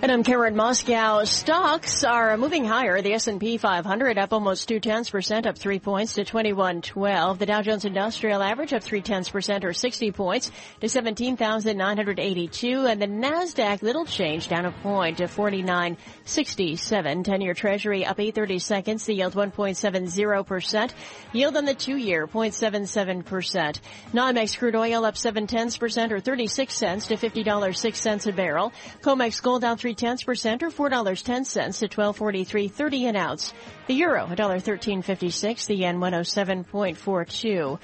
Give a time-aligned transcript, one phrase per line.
[0.00, 1.26] And I'm Karen Moskow.
[1.26, 3.02] Stocks are moving higher.
[3.02, 7.36] The S&P 500 up almost two tenths percent, up three points to 2112.
[7.40, 12.86] The Dow Jones Industrial Average up three tenths percent or 60 points to 17,982.
[12.86, 17.24] And the Nasdaq little change down a point to 4967.
[17.24, 19.04] 10-year Treasury up 830 seconds.
[19.04, 20.94] The yield 1.70 percent.
[21.32, 23.80] Yield on the two-year 0.77 percent.
[24.12, 28.72] NYMEX crude oil up seven tenths percent or 36 cents to $50.06 a barrel.
[29.02, 32.68] COMEX gold down three tenths percent or four dollars ten cents to twelve forty three
[32.68, 33.52] thirty an ounce.
[33.86, 35.66] The euro a dollar thirteen fifty six.
[35.66, 37.78] The yen one oh seven point four two.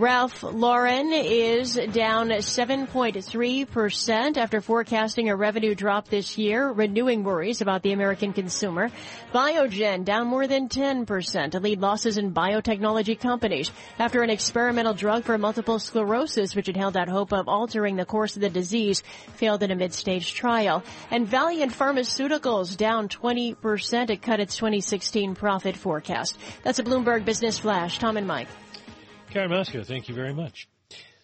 [0.00, 7.82] Ralph Lauren is down 7.3% after forecasting a revenue drop this year, renewing worries about
[7.82, 8.90] the American consumer.
[9.34, 15.24] Biogen down more than 10% to lead losses in biotechnology companies after an experimental drug
[15.24, 19.02] for multiple sclerosis, which had held out hope of altering the course of the disease,
[19.34, 20.82] failed in a mid-stage trial.
[21.10, 26.38] And Valeant Pharmaceuticals down 20% to cut its 2016 profit forecast.
[26.62, 27.98] That's a Bloomberg Business Flash.
[27.98, 28.48] Tom and Mike.
[29.30, 30.68] Karen Moskow, thank you very much.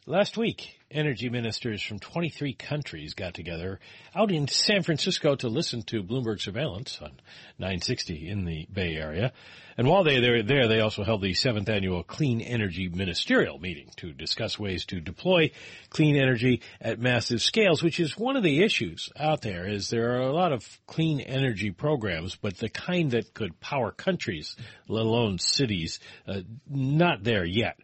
[0.06, 3.80] Last week, energy ministers from 23 countries got together
[4.14, 7.12] out in San Francisco to listen to Bloomberg Surveillance on
[7.58, 9.32] 960 in the Bay Area.
[9.78, 13.90] And while they were there, they also held the seventh annual Clean Energy Ministerial meeting
[13.96, 15.50] to discuss ways to deploy
[15.90, 20.14] clean energy at massive scales, which is one of the issues out there is there
[20.14, 24.56] are a lot of clean energy programs, but the kind that could power countries,
[24.88, 26.40] let alone cities, uh,
[26.70, 27.76] not there yet.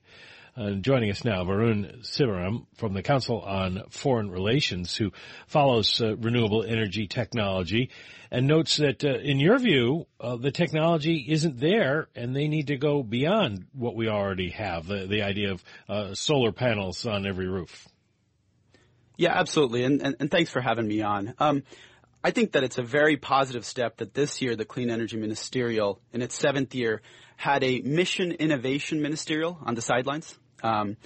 [0.55, 5.11] Uh, joining us now, Varun Sivaram from the Council on Foreign Relations, who
[5.47, 7.89] follows uh, renewable energy technology
[8.31, 12.67] and notes that, uh, in your view, uh, the technology isn't there, and they need
[12.67, 14.87] to go beyond what we already have.
[14.87, 17.89] The, the idea of uh, solar panels on every roof.
[19.17, 21.33] Yeah, absolutely, and, and, and thanks for having me on.
[21.39, 21.63] Um,
[22.23, 25.99] I think that it's a very positive step that this year the Clean Energy Ministerial,
[26.13, 27.01] in its seventh year,
[27.37, 30.39] had a mission innovation ministerial on the sidelines.
[30.63, 30.97] Um,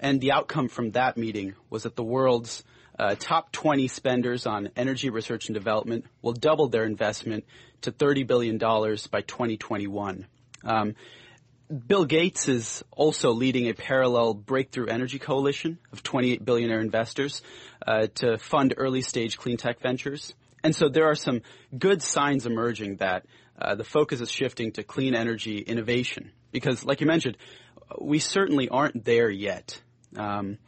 [0.00, 2.64] and the outcome from that meeting was that the world's
[2.98, 7.44] uh, top 20 spenders on energy research and development will double their investment
[7.82, 10.26] to $30 billion by 2021.
[10.64, 10.94] Um,
[11.86, 17.42] Bill Gates is also leading a parallel breakthrough energy coalition of 28 billionaire investors
[17.86, 20.34] uh, to fund early stage clean tech ventures.
[20.64, 21.42] And so there are some
[21.76, 23.24] good signs emerging that
[23.60, 26.32] uh, the focus is shifting to clean energy innovation.
[26.50, 27.36] Because, like you mentioned,
[27.98, 29.80] we certainly aren't there yet.
[30.16, 30.58] Um,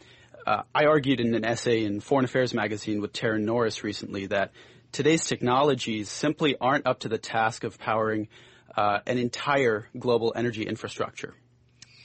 [0.47, 4.53] uh, I argued in an essay in Foreign Affairs magazine with Teryn Norris recently that
[4.91, 8.29] today's technologies simply aren't up to the task of powering
[8.77, 11.35] uh, an entire global energy infrastructure.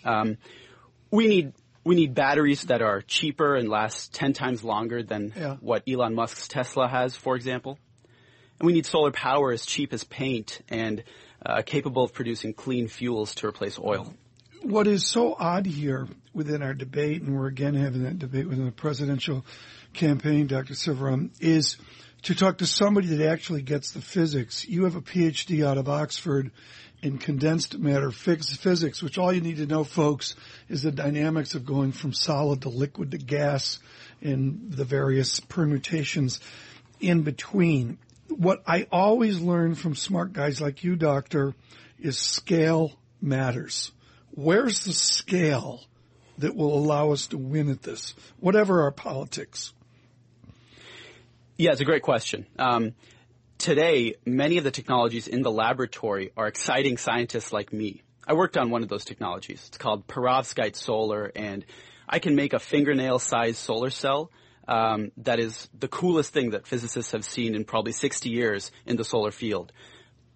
[0.04, 0.38] Um,
[1.12, 1.54] we need
[1.84, 5.56] we need batteries that are cheaper and last ten times longer than yeah.
[5.62, 7.80] what Elon Musk's Tesla has, for example.
[8.60, 11.04] And we need solar power as cheap as paint and
[11.46, 14.14] uh, capable of producing clean fuels to replace oil
[14.63, 18.66] what is so odd here within our debate, and we're again having that debate within
[18.66, 19.45] the presidential
[19.94, 20.73] campaign, Dr.
[20.73, 21.78] Sivaram, is
[22.23, 24.66] to talk to somebody that actually gets the physics.
[24.66, 26.51] You have a PhD out of Oxford
[27.01, 30.35] in condensed matter physics, which all you need to know, folks,
[30.68, 33.79] is the dynamics of going from solid to liquid to gas
[34.22, 36.39] and the various permutations
[37.00, 38.00] in between.
[38.29, 41.53] What I always learn from smart guys like you, doctor,
[42.00, 43.91] is scale matters
[44.38, 45.84] where's the scale
[46.38, 49.74] that will allow us to win at this, whatever our politics?
[51.58, 52.46] Yeah, it's a great question.
[52.59, 52.94] Um,
[53.58, 58.03] today, many of the technologies in the laboratory are exciting scientists like me.
[58.28, 59.66] I worked on one of those technologies.
[59.70, 61.66] It's called perovskite solar, and
[62.08, 64.31] I can make a fingernail-sized solar cell
[64.68, 68.98] um, that is the coolest thing that physicists have seen in probably 60 years in
[68.98, 69.72] the solar field.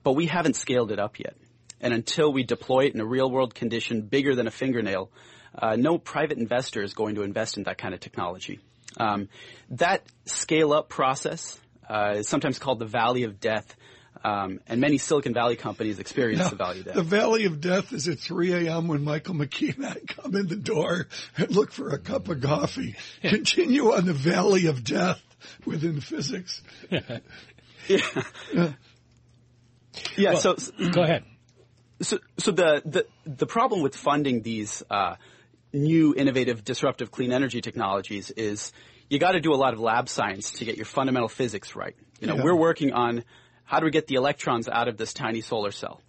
[0.04, 1.36] But we haven't scaled it up yet.
[1.82, 5.12] And until we deploy it in a real world condition bigger than a fingernail,
[5.58, 8.60] uh, no private investor is going to invest in that kind of technology.
[8.98, 9.30] Um,
[9.72, 13.76] that scale up process uh, is sometimes called the valley of death.
[14.24, 16.96] Um, and many Silicon Valley companies experience now, the valley of death.
[16.96, 18.88] The valley of death is at 3 a.m.
[18.88, 21.08] when Michael McKee and I come in the door
[21.38, 22.96] and look for a cup of coffee.
[23.22, 25.22] Continue on the valley of death
[25.66, 26.62] within physics.
[26.92, 27.20] yeah.
[27.88, 28.74] Yeah.
[30.16, 31.24] yeah well, so go ahead.
[32.02, 35.16] So, so the, the, the problem with funding these uh,
[35.74, 38.72] new, innovative, disruptive clean energy technologies is
[39.10, 41.96] you got to do a lot of lab science to get your fundamental physics right.
[42.20, 42.44] You know, yeah.
[42.44, 43.24] we're working on
[43.66, 46.02] how do we get the electrons out of this tiny solar cell.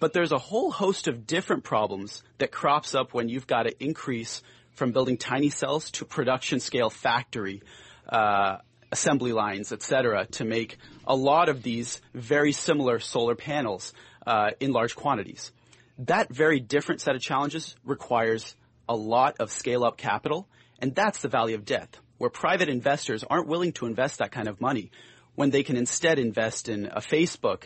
[0.00, 3.84] But there's a whole host of different problems that crops up when you've got to
[3.84, 4.42] increase
[4.72, 7.62] from building tiny cells to production scale factory
[8.08, 8.58] uh,
[8.92, 13.92] assembly lines, et cetera, to make a lot of these very similar solar panels
[14.26, 15.52] uh, in large quantities.
[15.98, 18.56] That very different set of challenges requires
[18.88, 20.48] a lot of scale up capital,
[20.78, 21.88] and that's the valley of death,
[22.18, 24.90] where private investors aren't willing to invest that kind of money
[25.34, 27.64] when they can instead invest in a Facebook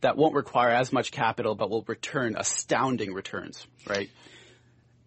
[0.00, 4.10] that won't require as much capital but will return astounding returns, right?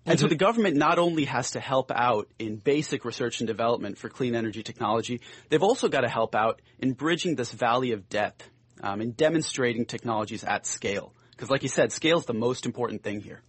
[0.06, 3.98] And so the government not only has to help out in basic research and development
[3.98, 8.10] for clean energy technology, they've also got to help out in bridging this valley of
[8.10, 8.50] death
[8.82, 11.14] um, and demonstrating technologies at scale.
[11.32, 13.42] Because like you said, scale is the most important thing here.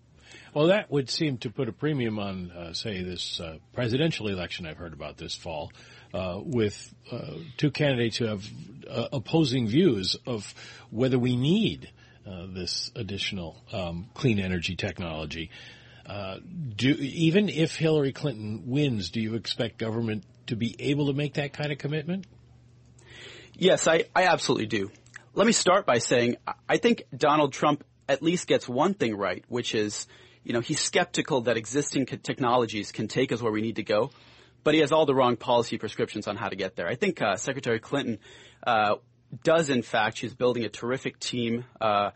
[0.55, 4.67] Well, that would seem to put a premium on, uh, say, this uh, presidential election
[4.67, 5.71] I've heard about this fall,
[6.13, 8.45] uh, with uh, two candidates who have
[8.89, 10.53] uh, opposing views of
[10.91, 11.89] whether we need
[12.27, 15.51] uh, this additional um, clean energy technology.
[16.75, 21.35] do even if Hillary Clinton wins, do you expect government to be able to make
[21.35, 22.27] that kind of commitment?
[23.55, 24.91] Yes, I, I absolutely do.
[25.33, 26.39] Let me start by saying
[26.69, 30.09] I think Donald Trump at least gets one thing right, which is,
[30.43, 34.11] you know, he's skeptical that existing technologies can take us where we need to go,
[34.65, 36.89] but he has all the wrong policy prescriptions on how to get there.
[36.89, 38.19] I think uh, Secretary Clinton
[38.67, 38.97] uh,
[39.45, 42.11] does, in fact, she's building a terrific team, uh,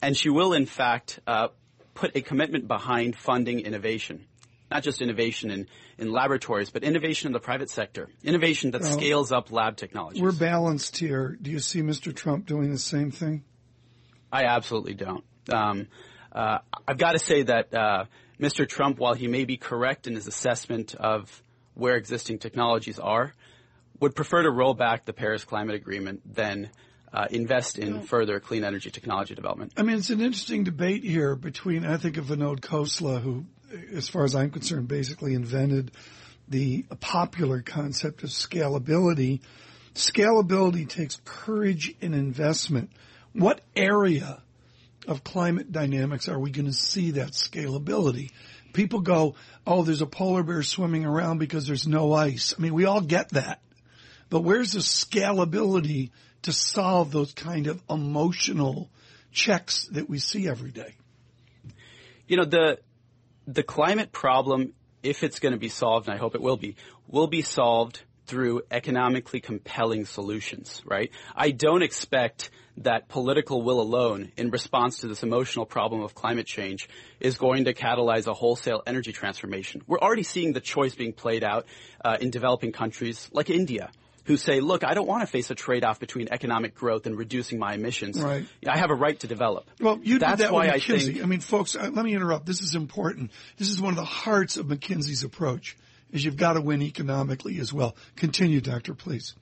[0.00, 1.48] and she will, in fact, uh,
[1.94, 4.26] put a commitment behind funding innovation.
[4.70, 5.66] Not just innovation in,
[5.98, 8.08] in laboratories, but innovation in the private sector.
[8.22, 10.22] Innovation that well, scales up lab technologies.
[10.22, 11.36] We're balanced here.
[11.40, 12.14] Do you see Mr.
[12.14, 13.42] Trump doing the same thing?
[14.32, 15.24] I absolutely don't.
[15.52, 15.88] Um,
[16.32, 18.04] uh, I've got to say that uh,
[18.38, 18.68] Mr.
[18.68, 21.42] Trump, while he may be correct in his assessment of
[21.74, 23.34] where existing technologies are,
[23.98, 26.70] would prefer to roll back the Paris Climate Agreement than
[27.12, 29.72] uh, invest in further clean energy technology development.
[29.76, 33.46] I mean, it's an interesting debate here between, I think, of Vinod Khosla, who,
[33.94, 35.90] as far as I'm concerned, basically invented
[36.48, 39.40] the popular concept of scalability.
[39.94, 42.90] Scalability takes courage and investment.
[43.32, 44.42] What area
[45.06, 48.30] of climate dynamics are we going to see that scalability?
[48.72, 49.34] People go,
[49.66, 52.54] oh, there's a polar bear swimming around because there's no ice.
[52.56, 53.60] I mean, we all get that.
[54.28, 56.10] But where's the scalability
[56.42, 58.88] to solve those kind of emotional
[59.32, 60.94] checks that we see every day?
[62.28, 62.78] You know, the,
[63.52, 66.76] the climate problem, if it's going to be solved, and I hope it will be,
[67.08, 71.10] will be solved through economically compelling solutions, right?
[71.34, 76.46] I don't expect that political will alone in response to this emotional problem of climate
[76.46, 76.88] change
[77.18, 79.82] is going to catalyze a wholesale energy transformation.
[79.88, 81.66] We're already seeing the choice being played out
[82.04, 83.90] uh, in developing countries like India
[84.30, 87.58] who say, look, I don't want to face a trade-off between economic growth and reducing
[87.58, 88.22] my emissions.
[88.22, 88.46] Right.
[88.64, 89.68] I have a right to develop.
[89.80, 90.94] Well, you That's did that why with McKinsey.
[90.94, 92.46] I, think, I mean, folks, uh, let me interrupt.
[92.46, 93.32] This is important.
[93.56, 95.76] This is one of the hearts of McKinsey's approach
[96.12, 97.96] is you've got to win economically as well.
[98.14, 99.34] Continue, doctor, please.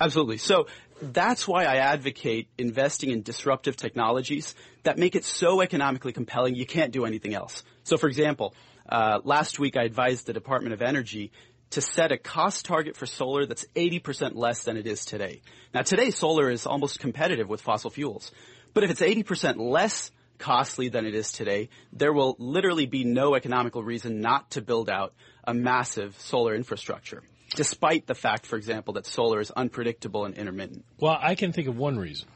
[0.00, 0.38] Absolutely.
[0.38, 0.66] So
[1.00, 6.66] that's why I advocate investing in disruptive technologies that make it so economically compelling you
[6.66, 7.62] can't do anything else.
[7.84, 8.54] So for example,
[8.88, 11.30] uh, last week I advised the Department of Energy
[11.70, 15.42] to set a cost target for solar that's 80% less than it is today.
[15.72, 18.32] Now today solar is almost competitive with fossil fuels.
[18.74, 23.34] But if it's 80% less costly than it is today, there will literally be no
[23.34, 27.22] economical reason not to build out a massive solar infrastructure
[27.54, 30.84] despite the fact, for example, that solar is unpredictable and intermittent?
[30.98, 32.28] Well, I can think of one reason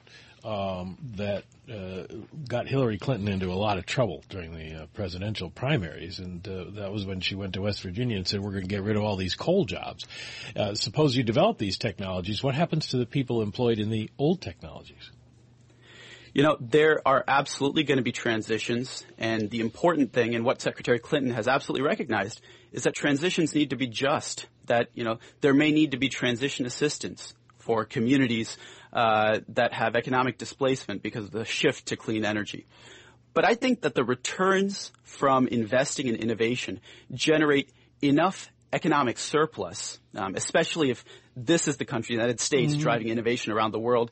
[0.44, 2.04] um, that uh,
[2.46, 6.64] got Hillary Clinton into a lot of trouble during the uh, presidential primaries, and uh,
[6.80, 8.96] that was when she went to West Virginia and said, "We're going to get rid
[8.96, 10.06] of all these coal jobs."
[10.54, 14.42] Uh, suppose you develop these technologies, what happens to the people employed in the old
[14.42, 15.10] technologies?
[16.34, 20.60] You know, there are absolutely going to be transitions, and the important thing, and what
[20.60, 24.46] Secretary Clinton has absolutely recognized, is that transitions need to be just.
[24.66, 27.32] That you know, there may need to be transition assistance
[27.64, 28.56] for communities
[28.92, 32.66] uh, that have economic displacement because of the shift to clean energy.
[33.32, 36.80] But I think that the returns from investing in innovation
[37.12, 41.04] generate enough economic surplus, um, especially if
[41.36, 42.82] this is the country, the United States, mm-hmm.
[42.82, 44.10] driving innovation around the world,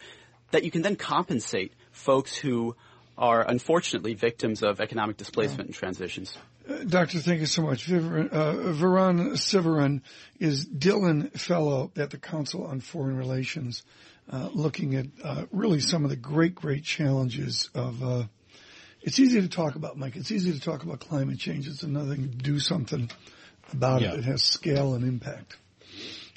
[0.51, 2.75] that you can then compensate folks who
[3.19, 6.37] are unfortunately victims of economic displacement and transitions.
[6.69, 7.87] Uh, doctor, thank you so much.
[7.87, 8.53] Vivian, uh,
[9.35, 10.01] Sivaram
[10.39, 13.83] is Dillon Fellow at the Council on Foreign Relations,
[14.31, 18.03] uh, looking at uh, really some of the great, great challenges of.
[18.03, 18.25] Uh,
[19.01, 20.15] it's easy to talk about, Mike.
[20.15, 21.67] It's easy to talk about climate change.
[21.67, 23.11] It's another thing to do something
[23.73, 24.13] about yeah.
[24.13, 25.57] it that has scale and impact.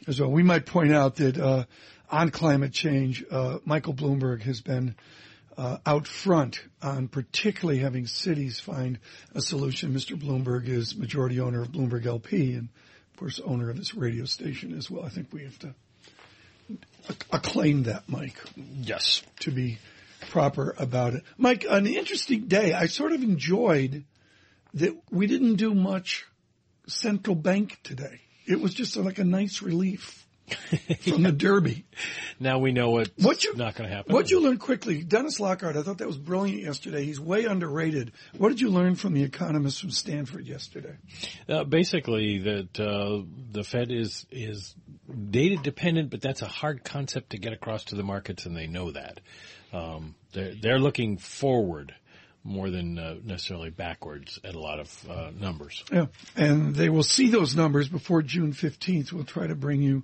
[0.08, 1.66] As well, we might point out that uh,
[2.10, 3.24] on climate change,
[3.66, 4.96] Michael Bloomberg has been
[5.58, 9.00] uh, out front on particularly having cities find
[9.34, 9.94] a solution.
[9.94, 10.20] Mr.
[10.20, 12.70] Bloomberg is majority owner of Bloomberg LP and
[13.14, 15.04] of course owner of this radio station as well.
[15.06, 15.76] I think we have to
[17.32, 18.38] acclaim that, Mike.
[18.56, 19.22] Yes.
[19.42, 19.78] To be
[20.30, 21.24] proper about it.
[21.38, 22.74] Mike, an interesting day.
[22.74, 24.04] I sort of enjoyed
[24.74, 26.26] that we didn't do much
[26.88, 28.22] central bank today.
[28.46, 30.25] It was just like a nice relief
[31.02, 31.86] from the Derby.
[32.40, 34.14] Now we know what's what you, not going to happen.
[34.14, 37.04] What you learn quickly, Dennis Lockhart, I thought that was brilliant yesterday.
[37.04, 38.12] He's way underrated.
[38.38, 40.96] What did you learn from the economist from Stanford yesterday?
[41.50, 44.76] Uh, basically, that uh, the Fed is is
[45.30, 48.68] data dependent, but that's a hard concept to get across to the markets, and they
[48.68, 49.22] know that.
[49.74, 51.94] Um, they're, they're looking forward
[52.46, 55.84] more than uh, necessarily backwards at a lot of uh, numbers.
[55.92, 56.06] Yeah,
[56.38, 59.12] and they will see those numbers before June 15th.
[59.12, 60.04] We'll try to bring you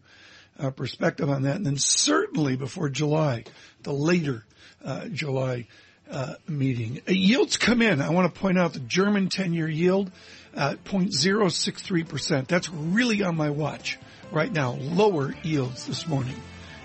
[0.76, 1.56] perspective on that.
[1.56, 3.46] And then certainly before July,
[3.82, 4.46] the later
[4.84, 5.68] uh, July
[6.10, 7.02] uh, meeting.
[7.08, 8.02] Uh, yields come in.
[8.02, 10.12] I want to point out the German 10-year yield,
[10.56, 12.48] uh, 0.063%.
[12.48, 13.98] That's really on my watch
[14.32, 14.74] right now.
[14.74, 16.36] Lower yields this morning.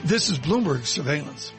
[0.04, 1.52] This is Bloomberg Surveillance.